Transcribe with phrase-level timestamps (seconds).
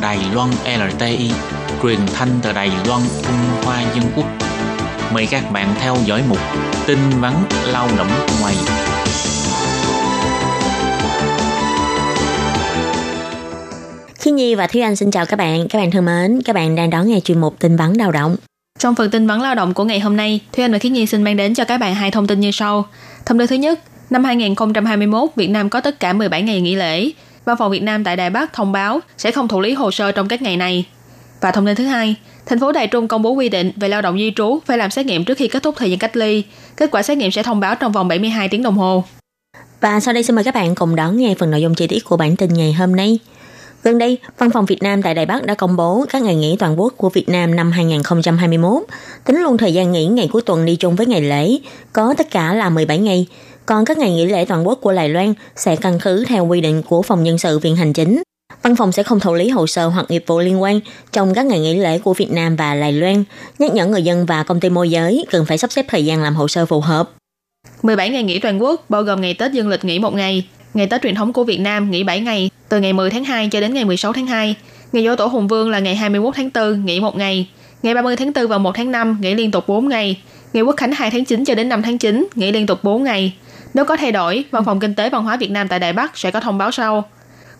[0.00, 1.30] Đài Loan LTI,
[1.82, 4.26] truyền thanh từ Đài Loan, Trung Hoa Dân Quốc.
[5.14, 6.38] Mời các bạn theo dõi mục
[6.86, 7.34] tin vắn
[7.66, 8.08] lao động
[8.40, 8.54] ngoài.
[14.14, 15.68] Khi Nhi và Thúy Anh xin chào các bạn.
[15.68, 18.36] Các bạn thân mến, các bạn đang đón nghe chuyên mục tin vắn lao động.
[18.78, 21.06] Trong phần tin vắn lao động của ngày hôm nay, Thúy Anh và Khiết Nhi
[21.06, 22.86] xin mang đến cho các bạn hai thông tin như sau.
[23.26, 27.10] Thông tin thứ nhất, năm 2021, Việt Nam có tất cả 17 ngày nghỉ lễ.
[27.44, 30.12] Văn phòng Việt Nam tại Đài Bắc thông báo sẽ không thụ lý hồ sơ
[30.12, 30.86] trong các ngày này.
[31.40, 34.02] Và thông tin thứ hai, thành phố Đài Trung công bố quy định về lao
[34.02, 36.44] động di trú phải làm xét nghiệm trước khi kết thúc thời gian cách ly.
[36.76, 39.04] Kết quả xét nghiệm sẽ thông báo trong vòng 72 tiếng đồng hồ.
[39.80, 42.04] Và sau đây xin mời các bạn cùng đón nghe phần nội dung chi tiết
[42.04, 43.18] của bản tin ngày hôm nay.
[43.82, 46.56] Gần đây, Văn phòng Việt Nam tại Đài Bắc đã công bố các ngày nghỉ
[46.58, 48.82] toàn quốc của Việt Nam năm 2021,
[49.24, 51.58] tính luôn thời gian nghỉ ngày cuối tuần đi chung với ngày lễ,
[51.92, 53.26] có tất cả là 17 ngày.
[53.66, 56.60] Còn các ngày nghỉ lễ toàn quốc của Đài Loan sẽ căn cứ theo quy
[56.60, 58.22] định của Phòng Nhân sự Viện Hành Chính.
[58.62, 60.80] Văn phòng sẽ không thụ lý hồ sơ hoặc nghiệp vụ liên quan
[61.12, 63.24] trong các ngày nghỉ lễ của Việt Nam và Đài Loan,
[63.58, 66.22] nhắc nhở người dân và công ty môi giới cần phải sắp xếp thời gian
[66.22, 67.10] làm hồ sơ phù hợp.
[67.82, 70.86] 17 ngày nghỉ toàn quốc bao gồm ngày Tết dương lịch nghỉ một ngày, ngày
[70.86, 73.60] Tết truyền thống của Việt Nam nghỉ 7 ngày, từ ngày 10 tháng 2 cho
[73.60, 74.54] đến ngày 16 tháng 2.
[74.92, 77.48] Ngày dỗ tổ Hùng Vương là ngày 21 tháng 4 nghỉ một ngày,
[77.82, 80.20] ngày 30 tháng 4 và 1 tháng 5 nghỉ liên tục 4 ngày,
[80.52, 83.04] ngày Quốc khánh 2 tháng 9 cho đến 5 tháng 9 nghỉ liên tục 4
[83.04, 83.32] ngày.
[83.74, 86.18] Nếu có thay đổi, Văn phòng Kinh tế Văn hóa Việt Nam tại Đài Bắc
[86.18, 87.04] sẽ có thông báo sau.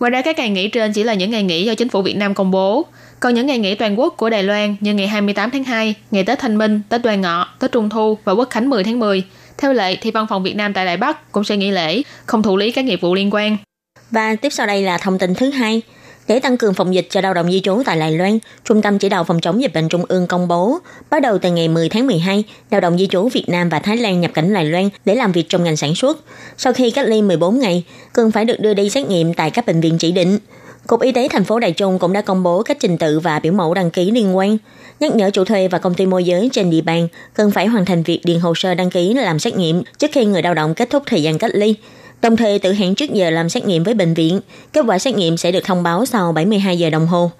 [0.00, 2.16] Ngoài ra các ngày nghỉ trên chỉ là những ngày nghỉ do chính phủ Việt
[2.16, 2.86] Nam công bố.
[3.20, 6.24] Còn những ngày nghỉ toàn quốc của Đài Loan như ngày 28 tháng 2, ngày
[6.24, 9.24] Tết Thanh Minh, Tết Đoan Ngọ, Tết Trung Thu và Quốc khánh 10 tháng 10.
[9.58, 12.42] Theo lệ thì Văn phòng Việt Nam tại Đài Bắc cũng sẽ nghỉ lễ, không
[12.42, 13.56] thụ lý các nghiệp vụ liên quan.
[14.10, 15.82] Và tiếp sau đây là thông tin thứ hai.
[16.28, 18.98] Để tăng cường phòng dịch cho lao động di trú tại Đài Loan, Trung tâm
[18.98, 20.78] Chỉ đạo Phòng chống dịch bệnh Trung ương công bố,
[21.10, 23.96] bắt đầu từ ngày 10 tháng 12, lao động di trú Việt Nam và Thái
[23.96, 26.18] Lan nhập cảnh Đài Loan để làm việc trong ngành sản xuất.
[26.56, 29.66] Sau khi cách ly 14 ngày, cần phải được đưa đi xét nghiệm tại các
[29.66, 30.38] bệnh viện chỉ định.
[30.86, 33.38] Cục Y tế thành phố Đài Trung cũng đã công bố các trình tự và
[33.38, 34.58] biểu mẫu đăng ký liên quan,
[35.00, 37.84] nhắc nhở chủ thuê và công ty môi giới trên địa bàn cần phải hoàn
[37.84, 40.74] thành việc điền hồ sơ đăng ký làm xét nghiệm trước khi người lao động
[40.74, 41.74] kết thúc thời gian cách ly
[42.22, 44.40] đồng thời tự hẹn trước giờ làm xét nghiệm với bệnh viện.
[44.72, 47.30] Kết quả xét nghiệm sẽ được thông báo sau 72 giờ đồng hồ.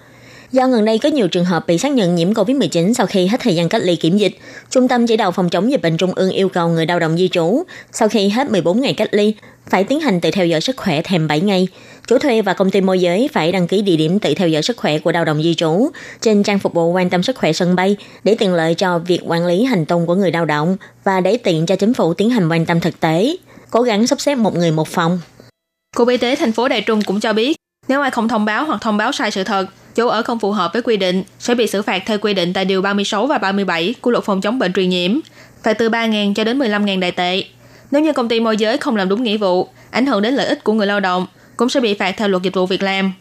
[0.52, 3.40] Do gần đây có nhiều trường hợp bị xác nhận nhiễm COVID-19 sau khi hết
[3.40, 4.38] thời gian cách ly kiểm dịch,
[4.70, 7.16] Trung tâm chỉ đạo phòng chống dịch bệnh Trung ương yêu cầu người lao động
[7.16, 7.62] di trú
[7.92, 9.34] sau khi hết 14 ngày cách ly
[9.66, 11.68] phải tiến hành tự theo dõi sức khỏe thêm 7 ngày.
[12.06, 14.62] Chủ thuê và công ty môi giới phải đăng ký địa điểm tự theo dõi
[14.62, 15.88] sức khỏe của lao động di trú
[16.20, 19.20] trên trang phục vụ quan tâm sức khỏe sân bay để tiện lợi cho việc
[19.26, 22.30] quản lý hành tung của người lao động và để tiện cho chính phủ tiến
[22.30, 23.36] hành quan tâm thực tế
[23.70, 25.20] cố gắng sắp xếp một người một phòng.
[25.96, 27.56] Cục Y tế thành phố Đài Trung cũng cho biết,
[27.88, 30.52] nếu ai không thông báo hoặc thông báo sai sự thật, chỗ ở không phù
[30.52, 33.38] hợp với quy định sẽ bị xử phạt theo quy định tại điều 36 và
[33.38, 35.20] 37 của luật phòng chống bệnh truyền nhiễm,
[35.62, 37.44] phạt từ 3.000 cho đến 15.000 đại tệ.
[37.90, 40.46] Nếu như công ty môi giới không làm đúng nghĩa vụ, ảnh hưởng đến lợi
[40.46, 43.12] ích của người lao động, cũng sẽ bị phạt theo luật dịch vụ việc làm.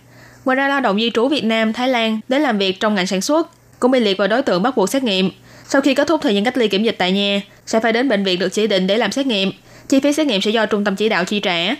[0.45, 3.07] Ngoài ra lao động di trú Việt Nam, Thái Lan đến làm việc trong ngành
[3.07, 5.31] sản xuất cũng bị liệt vào đối tượng bắt buộc xét nghiệm.
[5.69, 8.09] Sau khi kết thúc thời gian cách ly kiểm dịch tại nhà, sẽ phải đến
[8.09, 9.51] bệnh viện được chỉ định để làm xét nghiệm
[9.89, 11.75] chi phí xét nghiệm sẽ do trung tâm chỉ đạo chi trả.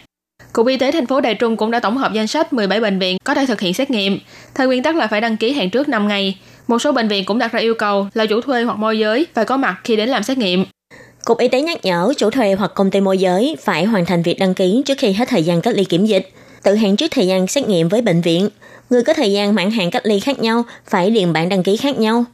[0.54, 3.00] Cục Y tế thành phố Đài Trung cũng đã tổng hợp danh sách 17 bệnh
[3.00, 4.20] viện có thể thực hiện xét nghiệm.
[4.56, 6.38] Theo nguyên tắc là phải đăng ký hẹn trước 5 ngày.
[6.68, 9.28] Một số bệnh viện cũng đặt ra yêu cầu là chủ thuê hoặc môi giới
[9.34, 10.66] phải có mặt khi đến làm xét nghiệm.
[11.26, 14.24] Cục Y tế nhắc nhở chủ thuê hoặc công ty môi giới phải hoàn thành
[14.24, 16.34] việc đăng ký trước khi hết thời gian cách ly kiểm dịch,
[16.64, 18.50] tự hẹn trước thời gian xét nghiệm với bệnh viện.
[18.90, 21.78] Người có thời gian mãn hạn cách ly khác nhau phải điền bản đăng ký
[21.78, 22.26] khác nhau.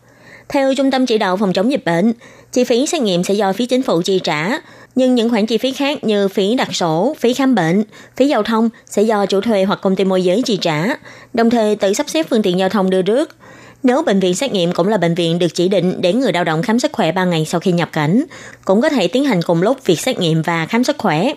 [0.49, 2.13] Theo Trung tâm Chỉ đạo Phòng chống dịch bệnh,
[2.51, 4.59] chi phí xét nghiệm sẽ do phía chính phủ chi trả,
[4.95, 7.83] nhưng những khoản chi phí khác như phí đặt sổ, phí khám bệnh,
[8.15, 10.85] phí giao thông sẽ do chủ thuê hoặc công ty môi giới chi trả,
[11.33, 13.35] đồng thời tự sắp xếp phương tiện giao thông đưa rước.
[13.83, 16.43] Nếu bệnh viện xét nghiệm cũng là bệnh viện được chỉ định để người lao
[16.43, 18.23] động khám sức khỏe 3 ngày sau khi nhập cảnh,
[18.65, 21.33] cũng có thể tiến hành cùng lúc việc xét nghiệm và khám sức khỏe.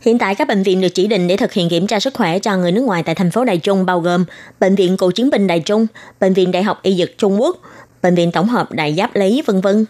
[0.00, 2.38] Hiện tại các bệnh viện được chỉ định để thực hiện kiểm tra sức khỏe
[2.38, 4.24] cho người nước ngoài tại thành phố Đài Trung bao gồm
[4.60, 5.86] Bệnh viện Cựu chiến binh Đài Trung,
[6.20, 7.60] Bệnh viện Đại học Y Dược Trung Quốc,
[8.02, 9.84] Bệnh viện Tổng hợp Đại Giáp Lý, vân vân.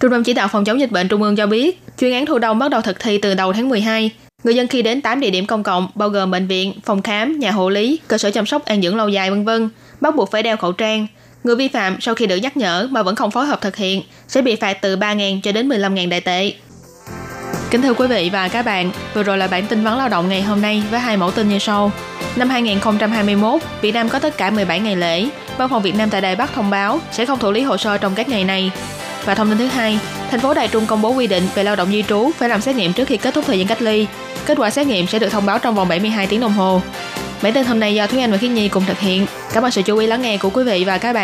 [0.00, 2.38] Trung tâm chỉ đạo phòng chống dịch bệnh Trung ương cho biết, chuyên án thu
[2.38, 4.10] đông bắt đầu thực thi từ đầu tháng 12.
[4.44, 7.38] Người dân khi đến 8 địa điểm công cộng bao gồm bệnh viện, phòng khám,
[7.38, 9.68] nhà hộ lý, cơ sở chăm sóc an dưỡng lâu dài vân vân,
[10.00, 11.06] bắt buộc phải đeo khẩu trang.
[11.44, 14.02] Người vi phạm sau khi được nhắc nhở mà vẫn không phối hợp thực hiện
[14.28, 16.52] sẽ bị phạt từ 3.000 cho đến 15.000 đại tệ.
[17.74, 20.28] Kính thưa quý vị và các bạn, vừa rồi là bản tin vấn lao động
[20.28, 21.92] ngày hôm nay với hai mẫu tin như sau.
[22.36, 25.28] Năm 2021, Việt Nam có tất cả 17 ngày lễ.
[25.58, 27.98] Văn phòng Việt Nam tại Đài Bắc thông báo sẽ không thụ lý hồ sơ
[27.98, 28.70] trong các ngày này.
[29.24, 29.98] Và thông tin thứ hai,
[30.30, 32.60] thành phố Đài Trung công bố quy định về lao động di trú phải làm
[32.60, 34.06] xét nghiệm trước khi kết thúc thời gian cách ly.
[34.46, 36.80] Kết quả xét nghiệm sẽ được thông báo trong vòng 72 tiếng đồng hồ.
[37.42, 39.26] Bản tin hôm nay do Thúy Anh và Khiết Nhi cùng thực hiện.
[39.52, 41.22] Cảm ơn sự chú ý lắng nghe của quý vị và các bạn.